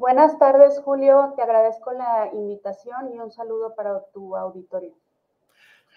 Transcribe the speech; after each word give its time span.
Buenas 0.00 0.38
tardes, 0.38 0.80
Julio. 0.82 1.34
Te 1.36 1.42
agradezco 1.42 1.92
la 1.92 2.30
invitación 2.32 3.12
y 3.14 3.18
un 3.18 3.30
saludo 3.30 3.74
para 3.76 4.00
tu 4.14 4.34
auditorio. 4.34 4.94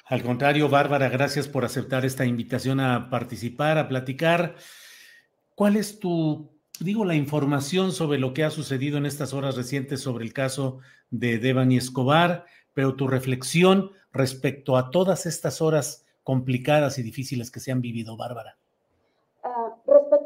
Al 0.07 0.21
contrario, 0.21 0.67
Bárbara, 0.67 1.07
gracias 1.07 1.47
por 1.47 1.63
aceptar 1.63 2.03
esta 2.03 2.25
invitación 2.25 2.81
a 2.81 3.09
participar, 3.09 3.77
a 3.77 3.87
platicar. 3.87 4.55
¿Cuál 5.55 5.77
es 5.77 5.99
tu, 5.99 6.51
digo, 6.81 7.05
la 7.05 7.15
información 7.15 7.93
sobre 7.93 8.19
lo 8.19 8.33
que 8.33 8.43
ha 8.43 8.49
sucedido 8.49 8.97
en 8.97 9.05
estas 9.05 9.33
horas 9.33 9.55
recientes 9.55 10.01
sobre 10.01 10.25
el 10.25 10.33
caso 10.33 10.79
de 11.09 11.37
Devani 11.39 11.77
Escobar, 11.77 12.43
pero 12.73 12.95
tu 12.95 13.07
reflexión 13.07 13.91
respecto 14.11 14.75
a 14.75 14.91
todas 14.91 15.25
estas 15.25 15.61
horas 15.61 16.05
complicadas 16.23 16.99
y 16.99 17.03
difíciles 17.03 17.51
que 17.51 17.61
se 17.61 17.71
han 17.71 17.79
vivido, 17.79 18.17
Bárbara? 18.17 18.57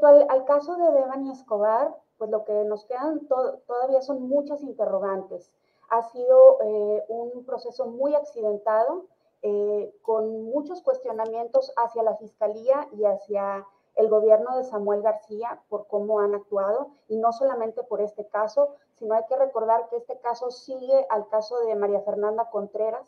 Al, 0.07 0.45
caso 0.45 0.77
de 0.77 0.91
Devani 0.91 1.31
Escobar, 1.31 1.93
pues 2.17 2.29
lo 2.29 2.45
que 2.45 2.53
nos 2.63 2.85
quedan 2.85 3.27
to 3.27 3.59
todavía 3.67 4.01
son 4.01 4.21
muchas 4.29 4.63
interrogantes. 4.63 5.51
Ha 5.89 6.01
sido 6.01 6.61
eh, 6.61 7.03
un 7.09 7.43
proceso 7.43 7.87
muy 7.87 8.15
accidentado, 8.15 9.05
eh, 9.41 9.93
con 10.01 10.43
muchos 10.45 10.81
cuestionamientos 10.81 11.73
hacia 11.75 12.03
la 12.03 12.15
Fiscalía 12.15 12.87
y 12.93 13.03
hacia 13.03 13.67
el 13.95 14.09
gobierno 14.09 14.57
de 14.57 14.63
Samuel 14.63 15.01
García 15.01 15.61
por 15.67 15.87
cómo 15.87 16.21
han 16.21 16.35
actuado, 16.35 16.91
y 17.09 17.17
no 17.17 17.33
solamente 17.33 17.83
por 17.83 17.99
este 17.99 18.27
caso, 18.27 18.75
sino 18.93 19.13
hay 19.13 19.25
que 19.27 19.35
recordar 19.35 19.89
que 19.89 19.97
este 19.97 20.19
caso 20.19 20.51
sigue 20.51 21.05
al 21.09 21.27
caso 21.27 21.59
de 21.59 21.75
María 21.75 21.99
Fernanda 22.01 22.49
Contreras, 22.49 23.05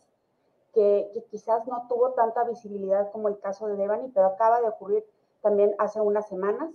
que, 0.74 1.10
que 1.14 1.24
quizás 1.26 1.66
no 1.66 1.88
tuvo 1.88 2.12
tanta 2.12 2.44
visibilidad 2.44 3.10
como 3.12 3.30
el 3.30 3.40
caso 3.40 3.68
de 3.68 3.78
Devani, 3.78 4.10
pero 4.10 4.28
acaba 4.28 4.60
de 4.60 4.68
ocurrir 4.68 5.06
también 5.42 5.74
hace 5.80 6.02
unas 6.02 6.28
semanas. 6.28 6.70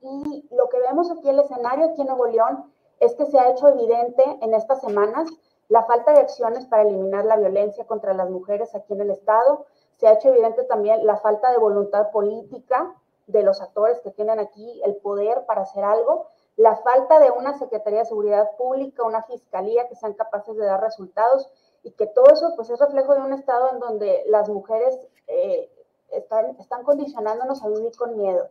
Y 0.00 0.48
lo 0.50 0.68
que 0.68 0.78
vemos 0.80 1.10
aquí 1.10 1.28
el 1.28 1.40
escenario, 1.40 1.86
aquí 1.86 2.00
en 2.00 2.08
Nuevo 2.08 2.26
León, 2.26 2.72
es 3.00 3.14
que 3.14 3.26
se 3.26 3.38
ha 3.38 3.50
hecho 3.50 3.68
evidente 3.68 4.24
en 4.40 4.54
estas 4.54 4.80
semanas 4.80 5.28
la 5.68 5.84
falta 5.84 6.12
de 6.12 6.20
acciones 6.20 6.66
para 6.66 6.82
eliminar 6.82 7.24
la 7.24 7.36
violencia 7.36 7.86
contra 7.86 8.14
las 8.14 8.30
mujeres 8.30 8.74
aquí 8.74 8.94
en 8.94 9.02
el 9.02 9.10
Estado. 9.10 9.66
Se 9.96 10.06
ha 10.06 10.14
hecho 10.14 10.30
evidente 10.30 10.64
también 10.64 11.04
la 11.06 11.16
falta 11.16 11.50
de 11.50 11.58
voluntad 11.58 12.10
política 12.10 12.94
de 13.26 13.42
los 13.42 13.60
actores 13.60 14.00
que 14.00 14.10
tienen 14.10 14.38
aquí 14.38 14.80
el 14.84 14.96
poder 14.96 15.44
para 15.46 15.62
hacer 15.62 15.84
algo, 15.84 16.28
la 16.56 16.76
falta 16.76 17.20
de 17.20 17.30
una 17.30 17.58
Secretaría 17.58 18.00
de 18.00 18.06
Seguridad 18.06 18.56
Pública, 18.56 19.04
una 19.04 19.22
Fiscalía 19.22 19.86
que 19.88 19.94
sean 19.94 20.14
capaces 20.14 20.56
de 20.56 20.64
dar 20.64 20.80
resultados 20.80 21.48
y 21.82 21.92
que 21.92 22.06
todo 22.06 22.32
eso 22.32 22.52
pues 22.56 22.70
es 22.70 22.80
reflejo 22.80 23.14
de 23.14 23.20
un 23.20 23.32
Estado 23.32 23.70
en 23.70 23.78
donde 23.78 24.24
las 24.26 24.48
mujeres 24.48 24.98
eh, 25.26 25.70
están 26.10 26.82
condicionándonos 26.84 27.62
a 27.62 27.68
vivir 27.68 27.94
con 27.96 28.16
miedo. 28.16 28.48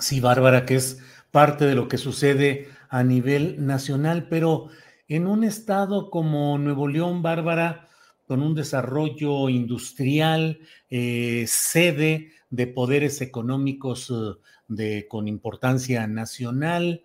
Sí, 0.00 0.20
Bárbara, 0.20 0.64
que 0.64 0.76
es 0.76 1.00
parte 1.30 1.64
de 1.66 1.74
lo 1.74 1.88
que 1.88 1.98
sucede 1.98 2.68
a 2.88 3.02
nivel 3.02 3.66
nacional, 3.66 4.28
pero 4.28 4.68
en 5.08 5.26
un 5.26 5.44
estado 5.44 6.10
como 6.10 6.58
Nuevo 6.58 6.88
León, 6.88 7.22
Bárbara, 7.22 7.88
con 8.26 8.42
un 8.42 8.54
desarrollo 8.54 9.48
industrial, 9.48 10.60
eh, 10.90 11.46
sede 11.48 12.32
de 12.50 12.66
poderes 12.66 13.20
económicos 13.20 14.10
eh, 14.10 14.38
de, 14.68 15.06
con 15.08 15.28
importancia 15.28 16.06
nacional, 16.06 17.04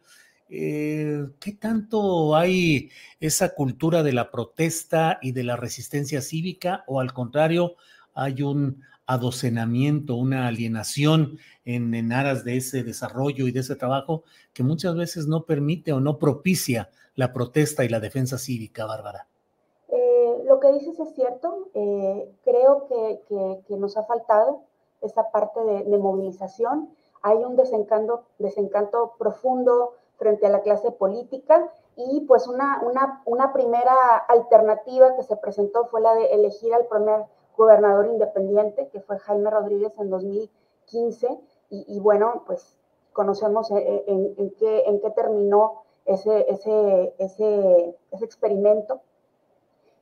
eh, 0.50 1.26
¿qué 1.40 1.54
tanto 1.54 2.36
hay 2.36 2.92
esa 3.20 3.56
cultura 3.56 4.04
de 4.04 4.14
la 4.14 4.30
protesta 4.30 5.20
y 5.22 5.32
de 5.32 5.44
la 5.44 5.56
resistencia 5.56 6.22
cívica 6.22 6.84
o 6.88 7.00
al 7.00 7.14
contrario, 7.14 7.76
hay 8.14 8.44
un 8.44 8.84
adocenamiento, 9.06 10.16
una 10.16 10.48
alienación 10.48 11.38
en, 11.66 11.94
en, 11.94 12.12
aras 12.14 12.44
de 12.44 12.58
ese 12.58 12.84
desarrollo 12.84 13.48
y 13.48 13.52
de 13.52 13.60
ese 13.60 13.76
trabajo 13.76 14.24
que 14.54 14.64
muchas 14.64 14.96
veces 14.96 15.28
no 15.28 15.44
permite 15.44 15.92
o 15.94 16.00
no 16.00 16.18
propicia 16.18 16.90
la 17.16 17.34
protesta 17.34 17.84
y 17.84 17.90
la 17.90 18.00
defensa 18.00 18.38
cívica, 18.38 18.86
Bárbara. 18.86 19.28
Eh, 19.90 20.44
lo 20.46 20.60
que 20.60 20.72
dices 20.74 21.00
es 21.00 21.14
cierto. 21.16 21.70
Eh, 21.74 22.32
creo 22.44 22.88
que, 22.88 23.64
que, 23.68 23.78
nos 23.78 23.98
ha 23.98 24.04
faltado 24.04 24.62
esa 25.02 25.32
parte 25.32 25.60
de, 25.64 25.84
de, 25.84 25.98
movilización. 25.98 26.90
Hay 27.22 27.38
un 27.38 27.56
desencanto, 27.56 28.24
desencanto 28.40 29.14
profundo 29.20 29.96
frente 30.18 30.46
a 30.46 30.50
la 30.50 30.62
clase 30.62 30.92
política 30.92 31.70
y 31.96 32.22
pues 32.22 32.48
una, 32.48 32.82
una, 32.84 33.22
una 33.26 33.54
primera 33.54 34.18
alternativa 34.28 35.16
que 35.16 35.24
se 35.24 35.36
presentó 35.36 35.86
fue 35.86 36.02
la 36.02 36.14
de 36.16 36.26
elegir 36.28 36.74
al 36.74 36.86
primer 36.88 37.26
gobernador 37.56 38.08
independiente, 38.08 38.88
que 38.90 39.02
fue 39.02 39.20
Jaime 39.20 39.50
Rodríguez 39.50 39.94
en 40.00 40.10
2015, 40.10 41.40
y, 41.70 42.00
bueno, 42.00 42.44
pues 42.46 42.78
conocemos 43.14 43.72
en, 43.72 44.04
en, 44.06 44.34
en, 44.38 44.50
qué, 44.52 45.10
terminó 45.16 45.82
ese, 46.06 46.46
ese, 46.48 47.16
ese, 47.18 47.98
ese 48.12 48.26
experimento. 48.26 49.02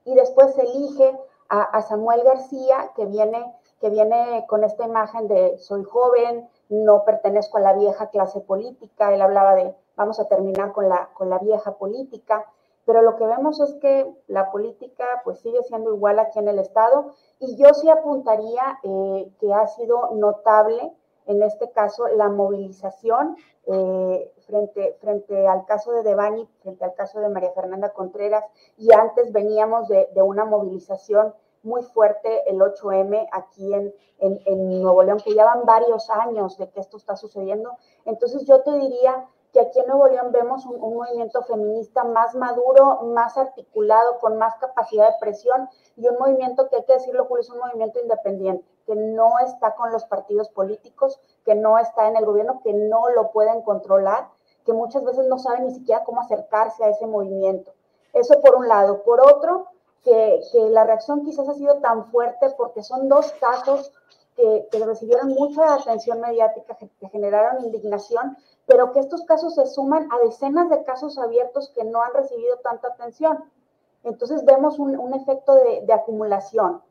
Y 0.04 0.14
después 0.16 0.54
se 0.54 0.64
elige 0.64 1.18
a, 1.48 1.62
a, 1.62 1.82
Samuel 1.82 2.24
García, 2.24 2.92
que 2.96 3.06
viene, 3.06 3.56
que 3.80 3.90
viene 3.90 4.46
con 4.50 4.66
esta 4.66 4.86
imagen 4.86 5.30
de 5.30 5.58
soy 5.60 5.84
joven, 5.86 6.50
no 6.68 7.06
pertenezco 7.06 7.58
a 7.58 7.62
la 7.62 7.74
vieja 7.74 8.10
clase 8.10 8.42
política, 8.42 9.14
él 9.14 9.22
hablaba 9.22 9.56
de 9.56 9.74
vamos 9.96 10.20
a 10.20 10.28
terminar 10.28 10.72
con 10.72 10.90
la, 10.90 11.10
con 11.14 11.30
la 11.30 11.38
vieja 11.40 11.74
política, 11.74 12.46
pero 12.91 13.03
lo 13.03 13.16
que 13.16 13.25
vemos 13.25 13.57
es 13.62 13.74
que 13.75 14.06
la 14.28 14.52
política 14.52 15.06
pues 15.24 15.40
sigue 15.40 15.63
siendo 15.63 15.94
igual 15.94 16.19
aquí 16.19 16.40
en 16.40 16.50
el 16.50 16.59
Estado 16.59 17.13
y 17.40 17.56
yo 17.56 17.74
sí 17.74 17.90
apuntaría 17.90 18.79
eh, 18.84 19.31
que 19.40 19.53
ha 19.53 19.66
sido 19.68 20.09
notable 20.16 20.91
en 21.25 21.41
este 21.41 21.72
caso 21.72 22.09
la 22.09 22.28
movilización 22.28 23.38
eh, 23.68 24.34
frente, 24.46 24.97
frente 24.99 25.47
al 25.47 25.64
caso 25.66 25.93
de 25.93 26.03
Devani, 26.03 26.46
frente 26.64 26.84
al 26.84 26.93
caso 26.93 27.22
de 27.22 27.29
María 27.29 27.52
Fernanda 27.52 27.93
Contreras 27.93 28.43
y 28.78 28.91
antes 28.94 29.32
veníamos 29.32 29.87
de, 29.87 30.09
de 30.14 30.22
una 30.22 30.44
movilización 30.44 31.34
muy 31.64 31.84
fuerte 31.84 32.49
el 32.49 32.59
8M 32.59 33.29
aquí 33.32 33.73
en, 33.73 33.96
en, 34.20 34.41
en 34.44 34.82
Nuevo 34.82 35.02
León, 35.03 35.22
que 35.23 35.34
ya 35.34 35.46
van 35.46 35.64
varios 35.64 36.09
años 36.09 36.58
de 36.58 36.70
que 36.70 36.82
esto 36.82 36.97
está 36.97 37.16
sucediendo. 37.16 37.72
Entonces 38.03 38.46
yo 38.46 38.61
te 38.64 38.72
diría 38.73 39.29
que 39.52 39.59
aquí 39.59 39.80
en 39.80 39.88
Nuevo 39.88 40.08
León 40.08 40.32
vemos 40.32 40.66
un, 40.66 40.80
movimiento 40.80 41.42
feminista 41.44 42.03
más 42.03 42.36
maduro, 42.36 43.02
más 43.03 43.38
articulado, 43.38 44.20
con 44.20 44.38
más 44.38 44.56
capacidad 44.56 45.09
de 45.09 45.20
presión 45.20 45.70
y 45.98 46.08
un 46.08 46.18
movimiento 46.18 46.70
que 46.70 46.78
hay 46.78 46.86
que 46.86 46.94
decirlo, 46.94 47.26
Julio, 47.26 47.42
es 47.42 47.50
un 47.50 47.59
movimiento 47.59 48.00
independiente, 48.00 48.66
que 48.86 48.96
no 48.96 49.40
está 49.40 49.76
con 49.76 49.92
los 49.92 50.06
partidos 50.06 50.50
políticos, 50.50 51.20
que 51.44 51.56
no 51.56 51.78
está 51.78 52.08
en 52.08 52.16
el 52.16 52.26
gobierno, 52.26 52.62
que 52.64 52.74
no 52.74 53.09
lo 53.09 53.32
pueden 53.32 53.62
controlar, 53.62 54.30
que 54.66 54.74
muchas 54.74 55.03
veces 55.03 55.28
no 55.28 55.38
saben 55.38 55.66
ni 55.66 55.74
siquiera 55.74 56.04
cómo 56.04 56.22
acercarse 56.22 56.84
a 56.84 56.90
ese 56.90 57.06
movimiento. 57.06 57.74
Eso 58.14 58.40
por 58.42 58.56
un 58.56 58.68
lado. 58.68 59.04
Por 59.04 59.20
otro, 59.22 59.68
que 60.04 60.42
la 60.70 60.84
reacción 60.84 61.24
quizás 61.24 61.47
ha 61.47 61.54
sido 61.54 61.76
tan 61.76 62.06
fuerte 62.06 62.50
porque 62.58 62.84
son 62.84 63.08
dos 63.08 63.32
casos 63.34 63.92
que, 64.36 64.68
que 64.72 64.86
recibieron 64.86 65.30
mucha 65.30 65.74
atención 65.74 66.20
mediática, 66.22 66.76
que 66.76 67.10
generaron 67.10 67.66
indignación, 67.66 68.38
pero 68.66 68.92
que 68.92 69.00
estos 69.00 69.24
casos 69.24 69.56
se 69.56 69.66
suman 69.68 70.08
a 70.12 70.20
decenas 70.26 70.70
de 70.70 70.84
casos 70.84 71.18
abiertos 71.18 71.72
que 71.76 71.84
no 71.84 72.02
han 72.02 72.14
recibido 72.14 72.58
tanta 72.58 72.90
atención. 72.90 73.44
Entonces 74.04 74.44
vemos 74.46 74.80
un, 74.80 74.98
un 74.98 75.14
efecto 75.14 75.56
de, 75.56 75.82
de 75.86 75.94
acumulación. 75.94 76.82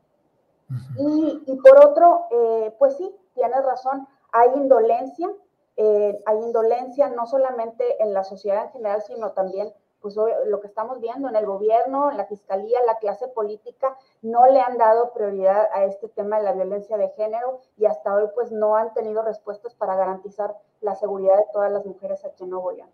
y, 0.99 1.43
y, 1.47 1.57
por 1.57 1.85
otro, 1.85 2.27
eh, 2.31 2.75
pues 2.79 2.97
sí, 2.97 3.15
tienes 3.35 3.65
razón, 3.65 4.07
hay 4.33 4.51
indolencia, 4.55 5.29
eh, 5.77 6.23
hay 6.27 6.39
indolencia 6.39 7.09
no 7.09 7.27
solamente 7.27 8.03
en 8.03 8.13
la 8.13 8.23
sociedad 8.23 8.67
en 8.67 8.71
general, 8.73 9.03
sino 9.03 9.33
también 9.33 9.73
pues 10.01 10.17
lo 10.17 10.61
que 10.61 10.67
estamos 10.67 11.01
viendo 11.01 11.29
en 11.29 11.37
el 11.37 11.47
gobierno, 11.47 12.11
en 12.11 12.17
la 12.17 12.27
fiscalía, 12.27 12.79
la 12.87 12.99
clase 12.99 13.29
política, 13.29 13.97
no 14.23 14.51
le 14.51 14.61
han 14.61 14.79
dado 14.79 15.13
prioridad 15.13 15.67
a 15.75 15.85
este 15.85 16.09
tema 16.09 16.39
de 16.39 16.45
la 16.45 16.53
violencia 16.53 16.97
de 16.97 17.11
género 17.17 17.61
y 17.77 17.85
hasta 17.85 18.15
hoy 18.15 18.29
pues 18.35 18.51
no 18.51 18.77
han 18.77 18.93
tenido 18.95 19.23
respuestas 19.23 19.75
para 19.75 19.97
garantizar 19.97 20.55
la 20.81 20.95
seguridad 20.97 21.37
de 21.37 21.45
todas 21.53 21.71
las 21.71 21.85
mujeres 21.85 22.25
aquí 22.25 22.45
en 22.45 22.51
Nuevo 22.51 22.73
León. 22.73 22.89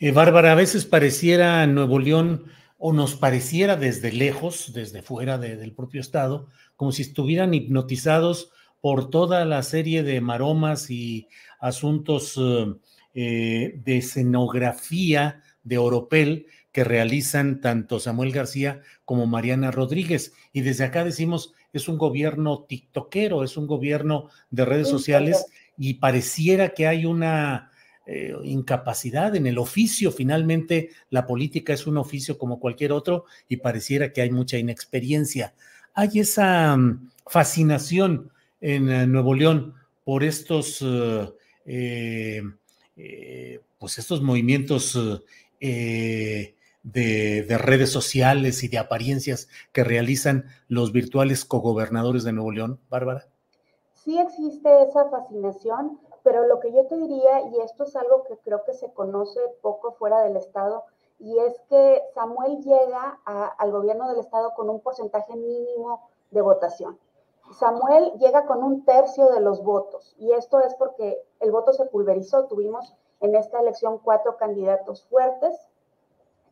Eh, 0.00 0.12
Bárbara, 0.12 0.52
a 0.52 0.54
veces 0.54 0.86
pareciera 0.86 1.66
Nuevo 1.66 1.98
León 1.98 2.46
o 2.78 2.92
nos 2.92 3.14
pareciera 3.14 3.76
desde 3.76 4.12
lejos, 4.12 4.72
desde 4.72 5.02
fuera 5.02 5.38
de, 5.38 5.56
del 5.56 5.74
propio 5.74 6.00
estado, 6.00 6.46
como 6.76 6.92
si 6.92 7.02
estuvieran 7.02 7.52
hipnotizados 7.52 8.52
por 8.80 9.10
toda 9.10 9.44
la 9.44 9.62
serie 9.62 10.02
de 10.02 10.20
maromas 10.22 10.90
y 10.90 11.28
asuntos 11.58 12.40
eh, 13.12 13.74
de 13.84 13.96
escenografía 13.98 15.42
de 15.62 15.78
Oropel 15.78 16.46
que 16.72 16.84
realizan 16.84 17.60
tanto 17.60 17.98
Samuel 17.98 18.32
García 18.32 18.80
como 19.04 19.26
Mariana 19.26 19.70
Rodríguez. 19.70 20.32
Y 20.52 20.60
desde 20.60 20.84
acá 20.84 21.04
decimos, 21.04 21.52
es 21.72 21.88
un 21.88 21.98
gobierno 21.98 22.64
tiktokero, 22.68 23.42
es 23.44 23.56
un 23.56 23.66
gobierno 23.66 24.28
de 24.50 24.64
redes 24.64 24.88
sociales 24.88 25.46
y 25.76 25.94
pareciera 25.94 26.70
que 26.70 26.86
hay 26.86 27.06
una 27.06 27.70
eh, 28.06 28.34
incapacidad 28.44 29.34
en 29.36 29.46
el 29.46 29.58
oficio. 29.58 30.12
Finalmente, 30.12 30.90
la 31.10 31.26
política 31.26 31.72
es 31.72 31.86
un 31.86 31.96
oficio 31.96 32.38
como 32.38 32.58
cualquier 32.58 32.92
otro 32.92 33.24
y 33.48 33.58
pareciera 33.58 34.12
que 34.12 34.22
hay 34.22 34.30
mucha 34.30 34.58
inexperiencia. 34.58 35.54
Hay 35.94 36.20
esa 36.20 36.74
um, 36.74 37.08
fascinación 37.26 38.30
en 38.60 38.88
uh, 38.88 39.06
Nuevo 39.06 39.34
León 39.34 39.74
por 40.04 40.24
estos, 40.24 40.84
eh, 41.66 42.42
eh, 42.96 43.60
pues 43.78 43.98
estos 43.98 44.22
movimientos 44.22 44.98
eh, 45.60 46.56
de, 46.82 47.42
de, 47.42 47.58
redes 47.58 47.92
sociales 47.92 48.62
y 48.64 48.68
de 48.68 48.78
apariencias 48.78 49.48
que 49.72 49.84
realizan 49.84 50.46
los 50.68 50.92
virtuales 50.92 51.44
cogobernadores 51.44 52.24
de 52.24 52.32
Nuevo 52.32 52.52
León, 52.52 52.80
Bárbara? 52.88 53.28
Sí 53.92 54.18
existe 54.18 54.82
esa 54.82 55.10
fascinación, 55.10 56.00
pero 56.22 56.46
lo 56.46 56.58
que 56.60 56.72
yo 56.72 56.86
te 56.86 56.96
diría, 56.96 57.42
y 57.52 57.60
esto 57.60 57.84
es 57.84 57.94
algo 57.96 58.24
que 58.24 58.38
creo 58.38 58.64
que 58.64 58.72
se 58.72 58.92
conoce 58.92 59.40
poco 59.60 59.92
fuera 59.92 60.22
del 60.22 60.36
Estado, 60.36 60.84
y 61.18 61.38
es 61.38 61.60
que 61.68 62.00
Samuel 62.14 62.62
llega 62.62 63.20
al 63.26 63.70
gobierno 63.70 64.08
del 64.08 64.20
Estado 64.20 64.54
con 64.54 64.70
un 64.70 64.80
porcentaje 64.80 65.36
mínimo 65.36 66.08
de 66.30 66.40
votación. 66.40 66.98
Samuel 67.58 68.12
llega 68.18 68.46
con 68.46 68.62
un 68.62 68.84
tercio 68.84 69.28
de 69.30 69.40
los 69.40 69.62
votos, 69.62 70.14
y 70.18 70.32
esto 70.32 70.60
es 70.60 70.74
porque 70.74 71.22
el 71.40 71.50
voto 71.50 71.74
se 71.74 71.84
pulverizó. 71.84 72.46
Tuvimos 72.46 72.94
en 73.20 73.34
esta 73.34 73.60
elección 73.60 73.98
cuatro 73.98 74.36
candidatos 74.36 75.04
fuertes. 75.04 75.54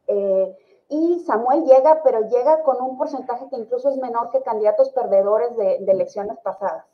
Eh, 0.07 0.57
y 0.89 1.21
Samuel 1.21 1.65
llega, 1.65 2.03
pero 2.03 2.29
llega 2.29 2.63
con 2.63 2.81
un 2.81 2.97
porcentaje 2.97 3.47
que 3.51 3.57
incluso 3.57 3.91
es 3.91 3.97
menor 3.99 4.31
que 4.31 4.43
candidatos 4.43 4.91
perdedores 4.91 5.55
de, 5.57 5.77
elecciones 5.87 6.39
pasadas. 6.39 6.85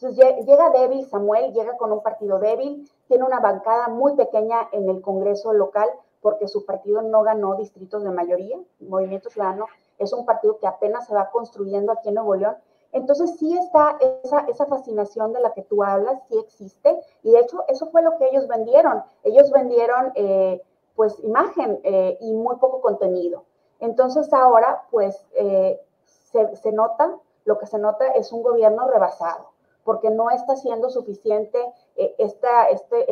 Entonces 0.00 0.46
llega 0.46 0.70
débil, 0.70 1.04
Samuel 1.06 1.52
llega 1.52 1.76
con 1.76 1.92
un 1.92 2.02
partido 2.02 2.38
débil, 2.38 2.88
tiene 3.08 3.24
una 3.24 3.40
bancada 3.40 3.88
muy 3.88 4.14
pequeña 4.14 4.68
en 4.72 4.88
el 4.88 5.02
Congreso 5.02 5.52
local 5.52 5.88
porque 6.22 6.48
su 6.48 6.64
partido 6.64 7.02
no 7.02 7.22
ganó 7.22 7.56
distritos 7.56 8.04
de 8.04 8.10
mayoría. 8.10 8.58
Movimiento 8.78 9.30
Ciudadano 9.30 9.66
es 9.98 10.12
un 10.12 10.24
partido 10.24 10.58
que 10.58 10.66
apenas 10.66 11.06
se 11.06 11.14
va 11.14 11.30
construyendo 11.30 11.92
aquí 11.92 12.08
en 12.08 12.14
Nuevo 12.14 12.34
León 12.36 12.56
entonces 12.92 13.36
sí 13.38 13.56
está 13.56 13.96
esa, 14.24 14.66
fascinación 14.66 15.32
de 15.32 15.40
la 15.40 15.52
que 15.52 15.62
tú 15.62 15.82
hablas, 15.82 16.20
sí 16.28 16.38
existe, 16.38 16.98
y 17.22 17.30
de 17.30 17.40
hecho 17.40 17.64
eso 17.68 17.86
fue 17.90 18.02
lo 18.02 18.16
que 18.18 18.28
ellos 18.28 18.48
vendieron. 18.48 19.02
Ellos 19.22 19.50
vendieron 19.50 20.12
eh, 20.14 20.62
pues 20.96 21.18
imagen 21.22 21.80
eh, 21.84 22.18
y 22.20 22.32
muy 22.32 22.56
poco 22.56 22.80
contenido. 22.80 23.44
Entonces 23.78 24.32
ahora 24.32 24.82
pues 24.90 25.26
eh, 25.34 25.80
se, 26.04 26.72
nota, 26.72 27.16
lo 27.44 27.58
que 27.58 27.66
se 27.66 27.78
nota 27.78 28.06
es 28.08 28.32
un 28.32 28.42
gobierno 28.42 28.88
rebasado, 28.88 29.50
porque 29.84 30.10
no 30.10 30.30
está 30.30 30.56
siendo 30.56 30.90
suficiente 30.90 31.58
eh, 31.96 32.14
esta, 32.18 32.68
este, 32.68 33.06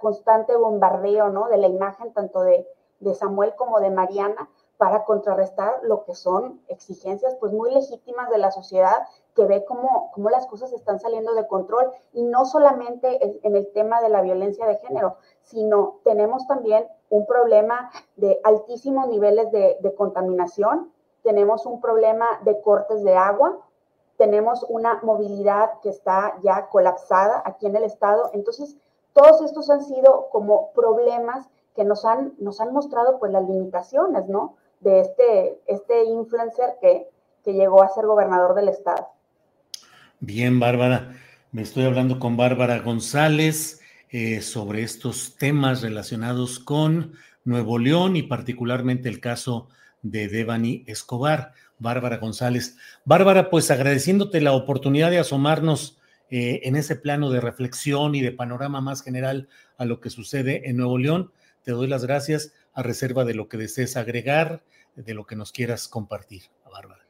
constante 0.00 0.56
bombardeo 0.56 1.28
¿no? 1.28 1.48
de 1.48 1.58
la 1.58 1.66
imagen 1.66 2.12
tanto 2.12 2.42
de 2.42 3.14
Samuel 3.14 3.54
como 3.56 3.80
de 3.80 3.90
Mariana, 3.90 4.48
para 4.78 5.04
contrarrestar 5.04 5.80
lo 5.82 6.04
que 6.04 6.14
son 6.14 6.60
exigencias 6.68 7.34
pues 7.40 7.52
muy 7.52 7.72
legítimas 7.72 8.30
de 8.30 8.38
la 8.38 8.50
sociedad 8.50 9.06
que 9.34 9.46
ve 9.46 9.64
cómo, 9.64 10.10
cómo 10.14 10.30
las 10.30 10.46
cosas 10.46 10.72
están 10.72 11.00
saliendo 11.00 11.34
de 11.34 11.46
control 11.46 11.90
y 12.12 12.22
no 12.22 12.44
solamente 12.44 13.38
en 13.46 13.56
el 13.56 13.70
tema 13.72 14.00
de 14.00 14.08
la 14.08 14.22
violencia 14.22 14.66
de 14.66 14.76
género, 14.76 15.16
sino 15.42 16.00
tenemos 16.04 16.46
también 16.46 16.86
un 17.10 17.26
problema 17.26 17.90
de 18.16 18.40
altísimos 18.44 19.08
niveles 19.08 19.50
de, 19.52 19.76
de 19.80 19.94
contaminación, 19.94 20.92
tenemos 21.22 21.66
un 21.66 21.80
problema 21.80 22.26
de 22.44 22.60
cortes 22.60 23.02
de 23.04 23.14
agua, 23.14 23.58
tenemos 24.16 24.64
una 24.68 25.00
movilidad 25.02 25.80
que 25.82 25.90
está 25.90 26.38
ya 26.42 26.68
colapsada 26.68 27.42
aquí 27.44 27.66
en 27.66 27.76
el 27.76 27.84
estado, 27.84 28.30
entonces 28.32 28.76
todos 29.12 29.42
estos 29.42 29.70
han 29.70 29.82
sido 29.82 30.28
como 30.30 30.70
problemas 30.72 31.48
que 31.74 31.84
nos 31.84 32.04
han, 32.04 32.34
nos 32.38 32.60
han 32.60 32.72
mostrado 32.72 33.18
pues 33.18 33.30
las 33.32 33.46
limitaciones, 33.46 34.28
¿no? 34.28 34.56
De 34.80 35.00
este, 35.00 35.58
este 35.66 36.04
influencer 36.04 36.74
que, 36.80 37.08
que 37.44 37.52
llegó 37.52 37.82
a 37.82 37.88
ser 37.88 38.06
gobernador 38.06 38.54
del 38.54 38.68
estado. 38.68 39.08
Bien, 40.20 40.58
Bárbara. 40.58 41.14
Me 41.52 41.62
estoy 41.62 41.84
hablando 41.84 42.18
con 42.18 42.36
Bárbara 42.36 42.80
González 42.80 43.80
eh, 44.10 44.40
sobre 44.42 44.82
estos 44.82 45.36
temas 45.36 45.82
relacionados 45.82 46.58
con 46.58 47.14
Nuevo 47.44 47.78
León 47.78 48.16
y 48.16 48.22
particularmente 48.22 49.08
el 49.08 49.20
caso 49.20 49.68
de 50.02 50.28
Devani 50.28 50.84
Escobar. 50.86 51.52
Bárbara 51.78 52.18
González. 52.18 52.76
Bárbara, 53.04 53.50
pues 53.50 53.70
agradeciéndote 53.70 54.40
la 54.40 54.52
oportunidad 54.52 55.10
de 55.10 55.18
asomarnos 55.18 55.98
eh, 56.30 56.60
en 56.64 56.76
ese 56.76 56.96
plano 56.96 57.30
de 57.30 57.40
reflexión 57.40 58.14
y 58.14 58.20
de 58.20 58.32
panorama 58.32 58.80
más 58.80 59.02
general 59.02 59.48
a 59.76 59.84
lo 59.84 60.00
que 60.00 60.10
sucede 60.10 60.68
en 60.68 60.78
Nuevo 60.78 60.98
León. 60.98 61.32
Te 61.62 61.72
doy 61.72 61.86
las 61.86 62.04
gracias 62.04 62.52
a 62.76 62.82
reserva 62.82 63.24
de 63.24 63.34
lo 63.34 63.48
que 63.48 63.56
desees 63.56 63.96
agregar, 63.96 64.60
de 64.94 65.14
lo 65.14 65.24
que 65.24 65.34
nos 65.34 65.50
quieras 65.50 65.88
compartir, 65.88 66.42
Bárbara. 66.70 67.02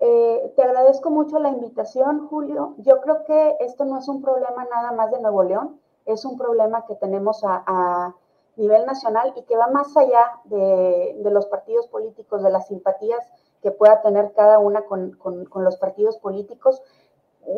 Eh, 0.00 0.52
te 0.56 0.62
agradezco 0.62 1.10
mucho 1.10 1.38
la 1.38 1.50
invitación, 1.50 2.26
Julio. 2.26 2.74
Yo 2.78 3.00
creo 3.02 3.22
que 3.24 3.56
esto 3.60 3.84
no 3.84 3.98
es 3.98 4.08
un 4.08 4.22
problema 4.22 4.64
nada 4.64 4.92
más 4.92 5.10
de 5.10 5.20
Nuevo 5.20 5.42
León, 5.42 5.78
es 6.06 6.24
un 6.24 6.38
problema 6.38 6.86
que 6.86 6.94
tenemos 6.96 7.44
a, 7.44 7.62
a 7.66 8.14
nivel 8.56 8.86
nacional 8.86 9.34
y 9.36 9.42
que 9.42 9.56
va 9.56 9.68
más 9.68 9.94
allá 9.94 10.40
de, 10.44 11.16
de, 11.22 11.30
los 11.30 11.46
partidos 11.46 11.86
políticos, 11.88 12.42
de 12.42 12.50
las 12.50 12.68
simpatías 12.68 13.20
que 13.62 13.70
pueda 13.72 14.00
tener 14.00 14.32
cada 14.32 14.58
una 14.58 14.82
con, 14.82 15.12
con, 15.12 15.44
con 15.44 15.64
los 15.64 15.76
partidos 15.76 16.16
políticos. 16.16 16.82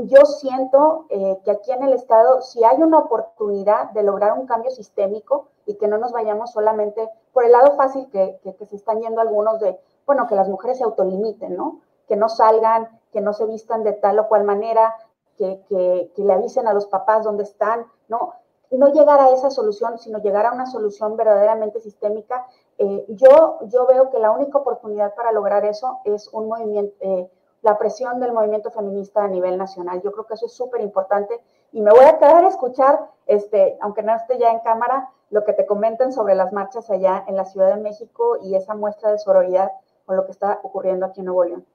Yo 0.05 0.25
siento 0.25 1.07
eh, 1.11 1.39
que 1.45 1.53
aquí 1.53 1.71
en 1.71 1.85
el 1.85 1.93
Estado, 1.93 2.43
si 2.43 2.65
hay 2.65 2.83
una 2.83 2.99
oportunidad 2.99 3.91
de 3.91 4.03
lograr 4.03 4.33
un 4.33 4.47
cambio 4.47 4.71
sistémico, 4.73 5.49
y 5.67 5.75
que 5.75 5.89
no 5.89 5.99
nos 5.99 6.13
vayamos 6.13 6.53
solamente 6.53 7.11
por 7.33 7.45
el 7.45 7.53
lado 7.53 7.77
fácil 7.77 8.09
que, 8.11 8.39
que, 8.43 8.65
se 8.65 8.77
están 8.77 9.01
yendo 9.01 9.21
algunos 9.21 9.61
de, 9.61 9.79
bueno, 10.07 10.27
que 10.29 10.37
las 10.37 10.49
mujeres 10.49 10.79
se 10.79 10.85
autolimiten, 10.85 11.57
¿no? 11.57 11.81
Que 12.09 12.17
no 12.17 12.29
salgan, 12.29 12.89
que 13.13 13.21
no 13.21 13.33
se 13.33 13.45
vistan 13.47 13.83
de 13.83 13.93
tal 13.93 14.19
o 14.21 14.29
cual 14.29 14.45
manera, 14.45 14.95
que, 15.37 15.63
que, 15.69 16.13
que 16.15 16.23
le 16.23 16.33
avisen 16.33 16.67
a 16.67 16.73
los 16.73 16.87
papás 16.87 17.25
dónde 17.25 17.43
están, 17.43 17.87
¿no? 18.09 18.35
No 18.71 18.89
llegar 18.89 19.21
a 19.21 19.31
esa 19.31 19.51
solución, 19.51 19.99
sino 19.99 20.19
llegar 20.19 20.47
a 20.47 20.53
una 20.53 20.67
solución 20.67 21.17
verdaderamente 21.17 21.81
sistémica. 21.81 22.47
Eh, 22.79 23.05
yo, 23.09 23.59
yo 23.67 23.87
veo 23.87 24.11
que 24.11 24.19
la 24.19 24.33
única 24.33 24.59
oportunidad 24.59 25.15
para 25.15 25.33
lograr 25.33 25.65
eso 25.65 26.01
es 26.05 26.29
un 26.33 26.49
movimiento, 26.49 26.95
eh, 27.01 27.31
la 27.63 27.79
presión 27.79 28.21
del 28.21 28.33
movimiento 28.33 28.71
feminista 28.71 29.25
a 29.25 29.29
nivel 29.29 29.57
nacional. 29.59 30.01
Yo 30.03 30.13
creo 30.13 30.27
que 30.27 30.35
eso 30.35 30.47
es 30.47 30.53
súper 30.53 30.81
importante 30.81 31.41
y 31.73 31.81
me 31.81 31.91
voy 31.91 32.05
a 32.05 32.19
quedar 32.19 32.45
a 32.45 32.49
escuchar, 32.49 33.11
este, 33.27 33.77
aunque 33.81 34.03
no 34.03 34.15
esté 34.15 34.39
ya 34.39 34.51
en 34.51 34.61
cámara, 34.61 35.11
lo 35.31 35.45
que 35.45 35.53
te 35.53 35.67
comenten 35.67 36.13
sobre 36.13 36.35
las 36.35 36.53
marchas 36.53 36.89
allá 36.91 37.25
en 37.27 37.37
la 37.37 37.45
Ciudad 37.45 37.75
de 37.75 37.83
México 37.83 38.39
y 38.43 38.55
esa 38.55 38.75
muestra 38.75 39.11
de 39.11 39.19
sororidad 39.19 39.71
con 40.05 40.17
lo 40.17 40.25
que 40.25 40.33
está 40.33 40.61
ocurriendo 40.63 41.07
aquí 41.07 41.21
en 41.21 41.27
Nuevo 41.27 41.45
León. 41.45 41.67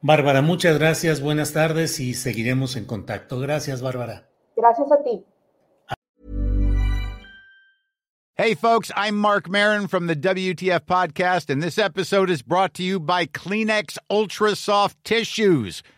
Bárbara, 0.00 0.42
muchas 0.42 0.78
gracias, 0.78 1.20
buenas 1.20 1.52
tardes 1.52 2.00
y 2.00 2.14
seguiremos 2.14 2.76
en 2.76 2.86
contacto. 2.86 3.38
Gracias, 3.38 3.82
Bárbara. 3.82 4.28
Gracias 4.56 4.90
a 4.90 5.02
ti. 5.02 5.24
Hey, 8.34 8.54
folks, 8.54 8.90
I'm 8.96 9.16
Mark 9.16 9.48
Marin 9.48 9.86
from 9.86 10.06
the 10.06 10.16
WTF 10.16 10.80
Podcast, 10.86 11.50
and 11.50 11.62
this 11.62 11.78
episode 11.78 12.30
is 12.30 12.42
brought 12.42 12.72
to 12.74 12.82
you 12.82 12.98
by 12.98 13.26
Kleenex 13.26 13.98
Ultra 14.10 14.56
Soft 14.56 14.96
Tissues 15.04 15.82